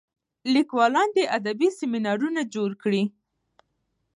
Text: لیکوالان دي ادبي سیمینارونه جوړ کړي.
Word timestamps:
لیکوالان 0.53 1.07
دي 1.15 1.23
ادبي 1.37 1.69
سیمینارونه 1.79 2.41
جوړ 2.53 2.69
کړي. 2.83 3.03